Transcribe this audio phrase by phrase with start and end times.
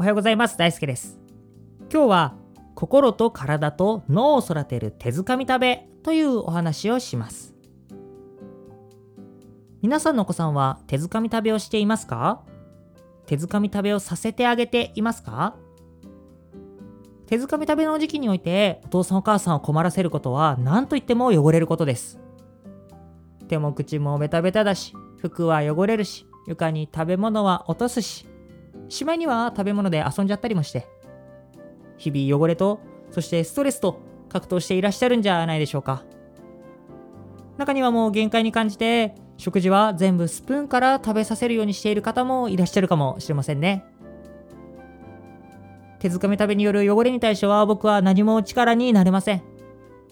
[0.00, 0.56] おはようございます。
[0.56, 1.20] 大輔です。
[1.92, 2.34] 今日は
[2.74, 7.52] 心と体と脳を育てる手づかみ食べというお話をします。
[9.82, 12.42] 皆さんのお子さんは手づかみ食べをしていますか？
[13.26, 15.54] 手づかみ食べをさせてあげていますか？
[17.26, 22.18] 手づかみ食べの時期においてお父さんお母さんを困らせることは何と言っても汚れることです。
[23.48, 28.26] 手も口もベタベタだし服は汚れるし床に食べ物は落とすし
[28.88, 30.86] しまいには食べ物で遊んじゃったりもして。
[31.98, 36.04] 日々汚れとそしてストレスと格闘していらっしゃるんじゃないでしょうか。
[37.58, 43.84] 中にはもう限界に感じて食事は全部スプーンから食べさせるようにしている方もいらっしゃるかもしれませんね。
[45.98, 49.42] 手づかみ食べによる汚れに対しては僕は何も力になれません。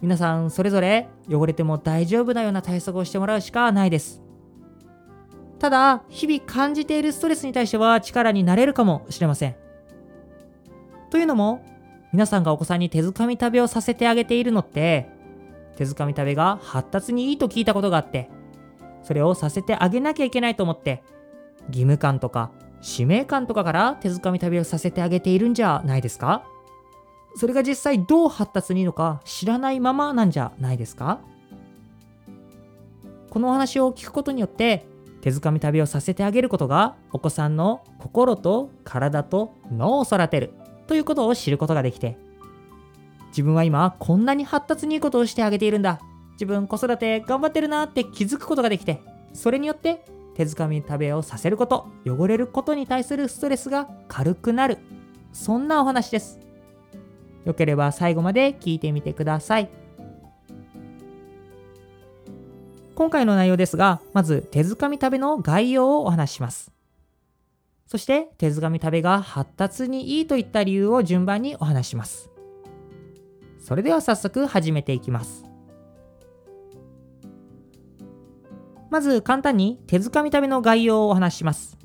[0.00, 4.22] 皆さんそれぞれ汚れても大丈夫なような対策をしてもらうしかないです。
[5.58, 9.56] ただ、日々感じているストレスに対しては力になれるかもしれません。
[11.10, 11.64] というのも、
[12.12, 15.08] 皆さんがお子さんに手づかみ食べをさせてあげているのって、
[15.76, 18.30] 手づかみ食べが発達にいいと聞いたことがあって、
[19.02, 21.02] それをさせてあげなきゃいけないと思って、
[21.68, 26.44] 義務感とか使命感とかから手づかみ食べをさせてあげているんじゃないですか？
[27.36, 31.20] それが実際どう発達にいいのか知らないままなんじゃないですか？
[33.30, 34.86] このお話を聞くことによって
[35.20, 40.52] 手づかみ旅をさせてあげることがお子さんの心と体と脳を育てる
[40.86, 42.16] ということを知ることができて
[43.28, 46.00] 自分は今こんなに発達にいいことをしてあげているんだ。
[46.32, 49.02] 自分子育て頑張ってるなって気づくことができて
[49.32, 50.04] それによって
[50.36, 54.78] 手づかみ食べをさせること汚れることに対するストレスが軽くなる。
[55.32, 56.38] そんなお話です。
[57.44, 59.68] よければ最後まで聞いてみてください。
[62.98, 66.72] 今回の内容ですが、まず手づかみ食べの概要をお話しします。
[67.86, 72.28] そして手づかみ食べが発達にいいといった理由を順番にお話します。
[73.60, 75.44] それでは早速始めていきます。
[78.90, 81.78] まず簡単に手づかみ食べの概要をお話しします。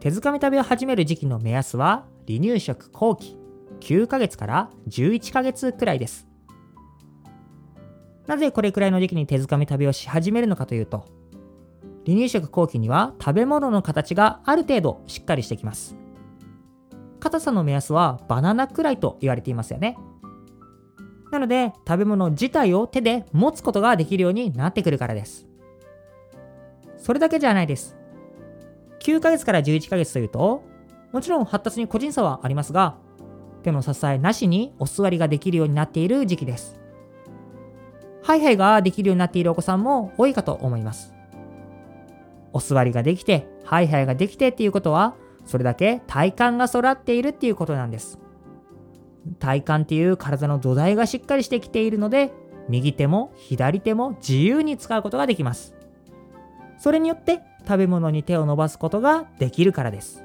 [0.00, 3.38] 手づかみ食べを始める時期の目安は離乳食後期
[3.80, 6.33] 9ヶ月から11ヶ月くらいです。
[8.26, 11.04] なぜこれくらいの時期に手づかみ食べをし始めるのかというと、
[12.06, 15.96] 離乳食後期には食べ物の形がある程度しっかりしてきます。
[17.20, 19.96] 硬さの目安はバナナくらいと言われていますよね。
[21.30, 25.46] なので食べ物自体を手で持つことができるようになってくるからです。
[26.98, 27.96] それだけじゃないです。
[29.00, 30.62] 9ヶ月から11ヶ月というと、
[31.12, 32.96] もちろん発達に個人差はありますが、
[33.62, 36.83] 手の支えなしにお座りができるようになっている時期です。
[38.24, 41.12] ハイハイができるようになっているお子さんも多いかと思います。
[42.54, 45.14] お座りができて、ハイハイができてっていうことは、
[45.44, 48.18] それだけ体幹が育っているっていうことなんです。
[49.38, 52.32] 体幹っていう体の土台がしっかりしてきているので、
[52.70, 55.74] 右手も左手も自由に使うことができます。
[56.78, 60.24] それによって食べ物に手を伸ばすことができるからです。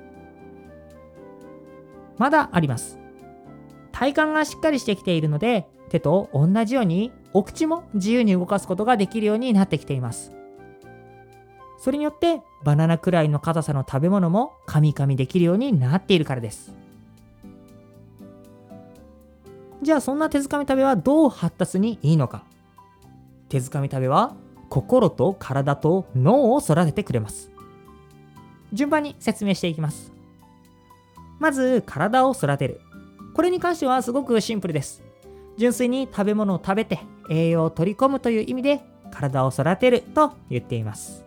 [2.17, 2.97] まだあります。
[3.91, 10.33] 体幹がしっかりしてきているので、手と同じようにお口も自由に動かすことができるようになってきています。
[11.79, 16.73] それによってバナナくらいの硬さの食べ物も噛み噛みできるようになっているからです。
[19.81, 22.43] じゃあそんな手づかみ食べはどう発達にいいのか？
[23.47, 24.35] 手づかみ食べは
[24.67, 27.49] 心と体と脳を育ててくれます。
[28.73, 30.11] 順番に説明していきます。
[31.39, 32.81] まず体を育てる。
[33.33, 35.01] これに関してはすごくシンプルです。
[35.57, 38.81] 純粋に食べ物を食べて栄養を取り込むという意味で
[39.11, 41.25] 体を育てると言っています。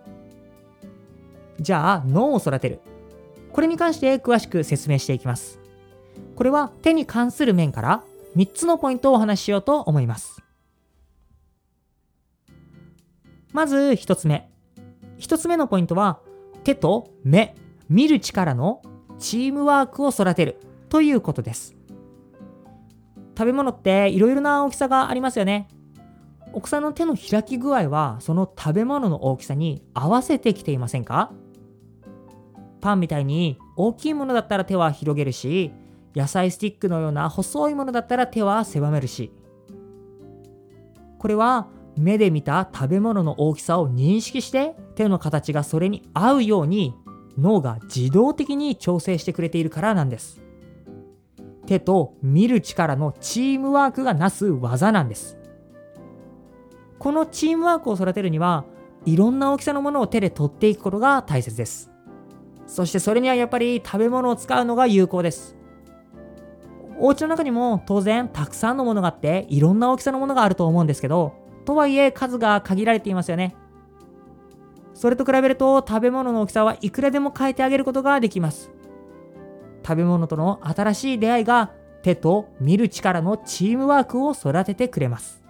[1.61, 2.81] じゃあ脳を育てる。
[3.53, 5.61] これに関して詳しく説明していきます。
[6.37, 8.03] これは手に関する面から
[8.37, 10.43] 3つのポイントをお話ししようと思います。
[13.53, 14.51] まず1つ目。
[15.19, 16.21] 1つ目のポイントは
[16.65, 17.55] 手と目、
[17.89, 18.83] 見る力の
[19.19, 21.77] チームワークを育てるということです。
[23.37, 25.69] 食べ物っていろいろな大きさがありますよね。
[26.55, 31.33] お子さんの手の開き具合はその食べ物の大きさに合わせてきていませんか？
[32.81, 35.73] パンみたいに大きいものだったら手は広げるし
[36.15, 39.33] 野菜スティックのような細いものだったら手は狭めるし。
[41.19, 46.95] これは目で見た食べ物の大きさを認識して手の形がそれに合うように
[47.39, 50.41] 脳が自動的に調整してくれているからなんです。
[51.67, 55.39] 手と見る力のチームワークがなす技なんです。
[57.03, 58.65] このチームワークを育てるには、
[59.05, 61.91] いろんな大きさのものを手で取っていくことが大切です。
[62.69, 65.57] そしてそれにはやっぱり食べ物を使うのが有効です。
[67.01, 71.33] お家の中にも当然たくさんのものがあっていろんな大きさのものがあると思うんですけど
[71.65, 73.57] とはいえ数が限られていますよね。
[74.95, 78.71] それと比べると食べ物の大きさはいくらでも変えてあげることができます。
[79.85, 81.73] 食べ物との新しい出会いが
[82.05, 85.42] 手と見る力のチームワークを育ててくれます。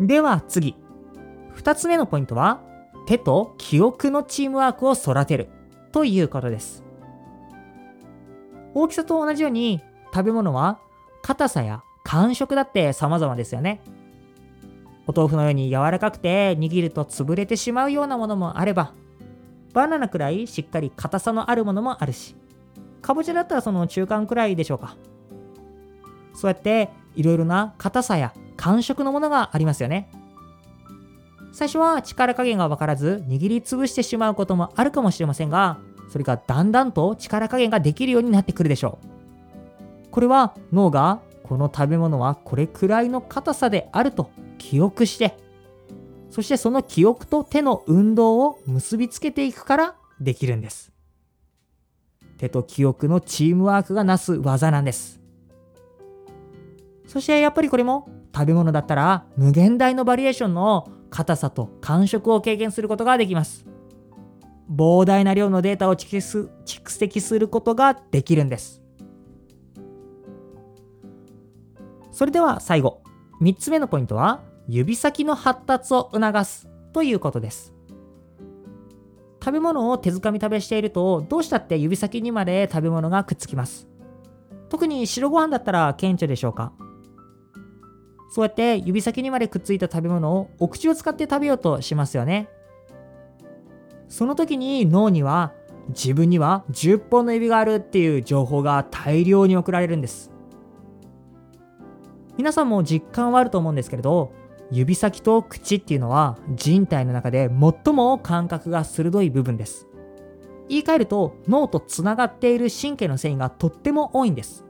[0.00, 0.74] では次。
[1.56, 2.62] 2つ目のポイントは
[3.06, 5.50] 手と記憶のチームワークを育てる。
[5.92, 6.82] ということです。
[8.72, 9.82] 大きさと同じように
[10.12, 10.78] 食べ物は
[11.22, 13.82] 硬さや感触だって様々ですよね。
[15.06, 18.94] お豆腐のように柔らかくて握ると潰れてしまうようなものもあれば
[19.74, 22.36] バナナくらいしっかり硬さのあるものもあるし
[23.02, 24.96] かぼちゃだったらその中間くらいでしょうか。
[26.32, 30.10] そうやっていろいろな硬さや感触のものがありますよね。
[31.50, 35.78] 最初は力加減が分からず握りつぶしてしまうこともあるかもしれませんが
[36.10, 40.10] それがだんだんと力加減ができるようになってくるでしょう。
[40.10, 45.38] これは脳がこの食べ物はこれくらいの硬さであると記憶して
[46.28, 50.92] そしてその記憶と手の運動を結びつけていくからできるんです。
[52.36, 55.18] 手と記憶のチームワークがなす技なんです。
[57.06, 63.66] そしてやっぱりこれも食べ物だったら無限大のバリエーションの硬さと感触を経験することができます。
[64.70, 66.50] 膨大な量のデータを蓄
[66.90, 68.80] 積することができるんです。
[72.12, 73.02] それでは最後。
[73.40, 77.74] 3つ目のポイントは指先の発達を促すということです。
[79.42, 83.88] 食べ物を手づかみ食べしているとどうしたって指先にまで食べ物がくっつきます。
[84.68, 86.72] 特に白ご飯だったら顕著でしょうか？
[88.30, 92.48] そうやって指先にまでくっついた食べ物をお口を使って食べようとしますよね。
[94.08, 95.52] その時に脳には
[95.88, 100.30] 自分には10本の指があるっていう情報が大量に送られるんです。
[102.36, 104.32] 皆さんも実感はあると思うんですけれど
[104.70, 107.50] 指先と口っていうのは人体の中で
[107.84, 109.88] 最も感覚が鋭い部分です。
[110.68, 114.64] 言い換えると脳とつながっている神経の繊維がとっても多いんです。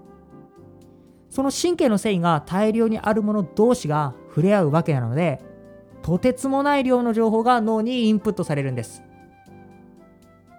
[1.30, 5.40] その神経の繊維が大量にあるもの同士が触れ合うわけなので
[6.02, 9.02] とてつもない量の情報が脳にインプットされるんです。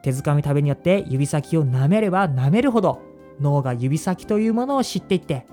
[0.03, 3.01] 手づかみ食べによって指先を舐めれば舐めるほど
[3.39, 5.45] 脳が指先というものを知っていって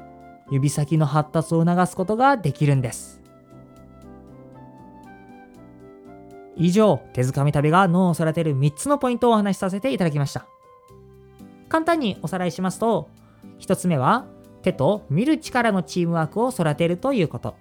[0.51, 3.21] 指先の発達を促すことができるんです。
[6.57, 10.47] 以上手づかみ旅が脳を育てる3つのポイントをお話しさせていただきました。
[11.69, 13.11] 簡単におさらいしますと
[13.61, 14.27] 1つ目は
[14.63, 17.57] 手と見る力のチームワークを育てるということ。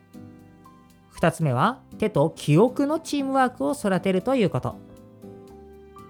[1.20, 4.76] 2つ目は手と記憶のチームワークを育てるということ。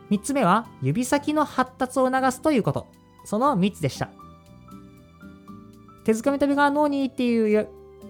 [0.09, 2.87] 3つ目は指先の発達を促すということ。
[3.25, 4.09] その3つでした。
[6.03, 7.67] 手づかみ旅が脳にいいっていう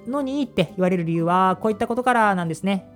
[0.07, 2.87] 脳にいいって言われる理由はこういったことからなんですね。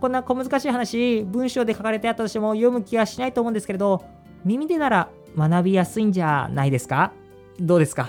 [0.00, 4.04] こんな小難しい話文章で書かれてあったとしても読む気はしないと思うんですけれど
[4.44, 7.12] 耳でなら学びやすいんじゃないですか？
[7.60, 8.08] どうですか？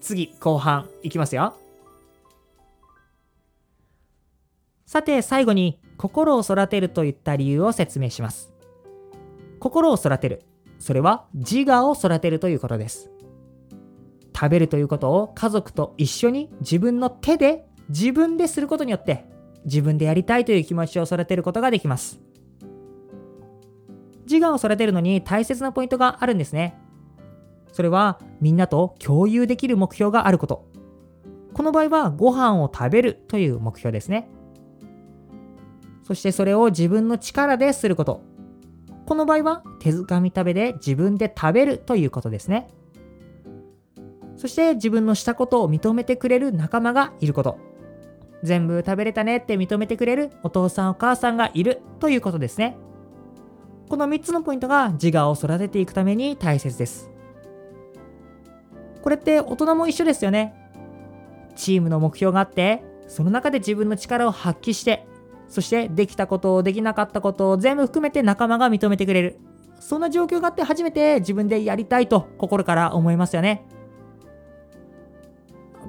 [0.00, 1.54] 次後半いきますよ。
[4.86, 8.52] さて最後に心を育てるといった理由を説明します。
[9.60, 10.42] 心を育てる。
[10.78, 13.10] それは自我を育てるということです。
[14.34, 19.26] 食べるということを家族と一緒に自分の手で自分ですることによって
[19.66, 22.18] 自分でやりたいという気持ちを育てることができます。
[24.28, 26.78] 自我を育てるのに大切なポイントがあるんですね。
[27.72, 30.66] それはみんなと共有できる目標があること
[31.52, 34.28] この場合はご飯を食べるという目標ですね
[36.02, 38.22] そしてそれを自分の力ですること
[39.06, 42.68] この場合は手づかみ食べで自分で食べるということですね
[44.40, 47.58] そして自分のしたことを認めてくれる仲間がいること。
[48.42, 52.78] 全部食べれたねって認めてくれるお父さんお母さんがいるということですね。
[53.90, 57.10] この3つのポイントが自我を育てていくために大切です。
[59.02, 60.54] これって大人も一緒ですよね。
[61.56, 65.06] チームの目標があって、その中で自分の力を発揮して、
[65.48, 69.38] そしてできたことできなかったことを全部含めて仲間が認めてくれる。
[69.80, 73.66] そんな状況があって初めて自分でやりたいと心から思いますよね。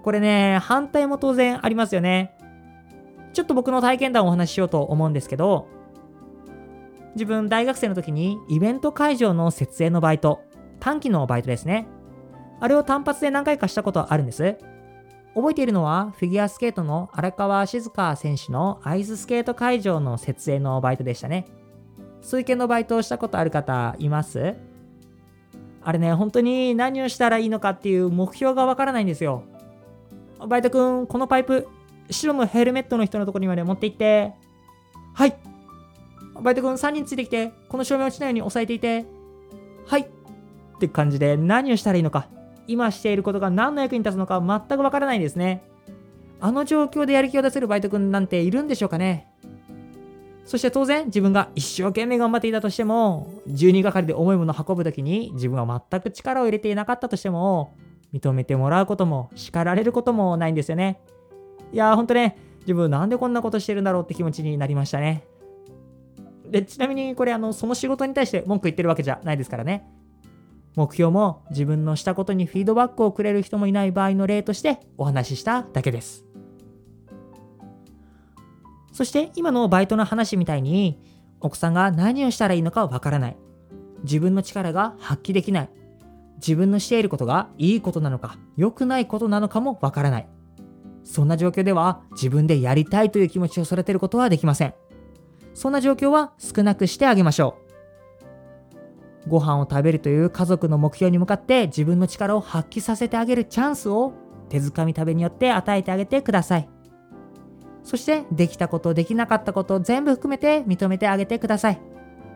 [0.04, 2.36] これね、反対も当然ありますよね。
[3.34, 5.68] ちょっと僕の体験談をお話ししようと思うんですけど、
[7.16, 10.42] 自分大学生の時にイベント会場の設営のバイト、
[10.80, 11.88] 短期のバイトですね。
[12.62, 14.58] あれを単発で何回かしたことあるんです。
[15.34, 21.48] 覚えているのはフィギュアスケートの荒川静香選手のアイススケート会場の設営のバイトでしたね。
[22.22, 24.56] そういう系のバイトをしたことある方います？
[25.84, 29.44] あれね、本当に何をしたらいいのかっていう目標がわからないんですよ。
[30.48, 31.68] バイト君、このパイプ、
[32.12, 34.34] 白のヘルメットの人のところにまで持って行って、
[35.16, 35.36] はい。
[36.40, 39.06] バイト君3人ついてきて、この照明落ちないように押さえていて、
[39.88, 40.02] はい。
[40.02, 40.06] っ
[40.80, 42.28] て感じで何をしたらいいのか、
[42.68, 45.64] 今していることが何の役に立つのか全くわからないんですね。
[46.40, 49.28] あの状況でやる気を出せるバイト君なんているんでしょうかね。
[50.46, 57.76] そして当然自分が一生懸命頑張っていたとしても12係で重いものを運ぶ時に自分は全く力を入れていなかったとしても
[58.12, 61.00] 認めてもらうことも叱られることもないんですよね。
[61.72, 65.24] いやーほんとね自分なんでこんなことしてるんだろうって気持ちになりましたね。
[66.50, 69.88] でちなみにこれあのその仕事に対して文句言ってるわけじゃないですからね。
[70.76, 76.26] 目標も自分のしたことにフィードバックをくれる人もいない場合の例としてお話ししただけです
[78.92, 81.00] そして今のバイトの話みたいに
[81.40, 83.38] 奥さんが何をしたらいいのかわからない。
[84.04, 85.70] 自分の力が発揮できない。
[86.36, 90.28] 自分のしていることがいいことなのか良くないことなのかもわからない。
[91.04, 94.74] そんな状況では自分でやりたいという気持ちを育てることはできません。
[95.54, 97.61] そんな状況は少なくしてあげましょう。
[99.28, 104.14] ご飯を食べるという家族の目標に向かって自分の力を発揮させてあげるチャンスを
[104.50, 106.70] 手づかみ食べによって与えてあげてください。
[107.84, 111.82] そしてできたことできなかったこと全部含めて認めてあげてください。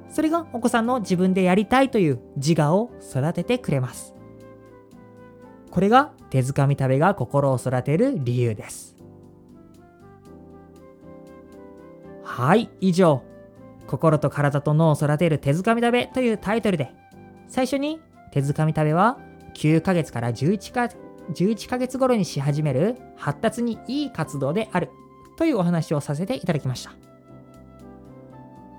[0.10, 4.14] それがお子さんの自分でやりたいという自我を育ててくれます。
[5.72, 8.96] これが手づかみ食べが心を育てる理由です。
[12.24, 13.24] はい以上。
[13.88, 16.92] 心と体と脳を育てる手づかみ食べというタイトルで
[17.48, 18.02] 最初に
[18.32, 19.20] 手づかみ食べは
[19.56, 20.96] 9ヶ月から11か
[21.34, 24.90] 11ヶ月頃にし始める発達にいい活動である
[25.38, 26.94] というお話をさせていただきました。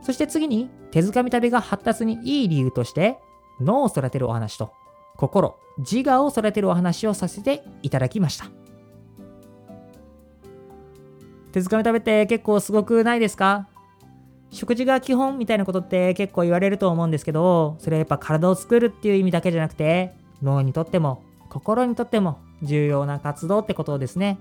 [0.03, 3.19] そして次に手づかみ旅が発達にいい理由として
[3.61, 4.73] 脳を育てるお話と
[5.17, 8.47] 心、自我を育てるお話をさせていただきました。
[11.53, 13.69] 手づかみ食べって結構すごくないですか？
[14.57, 24.39] 食事が基本みたいなことって結構言われると思うんですけど、それはやっぱ体を作るっていう意味だけじゃなくて、脳にとっても心にとっても重要な活動ってことですね。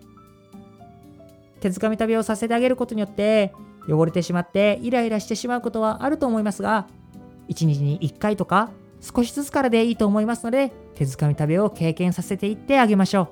[1.59, 3.53] 手づかみ旅をさせてあげることによって
[3.89, 6.87] 汚れてしまってイライラしてしまうことはあると思いますが
[7.49, 8.69] 1日に1回とか
[9.01, 13.29] 少しずつからでいいと思いますので手づかみ旅を経験させていってあげましょう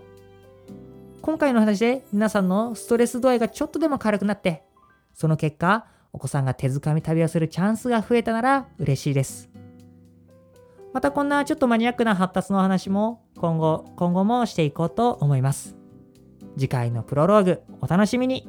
[1.21, 4.63] 今回の話で皆さんのストレス度合いがちょっとでも軽くなって
[5.13, 9.49] その結果お子さんが手づかみ旅をするチャンスが増えたなら嬉しいです。
[10.93, 15.75] またこんなちょっとマニアックな発達の話も今後今後もしていこうと思います。
[16.55, 18.47] 次回のプロローグお楽しみに。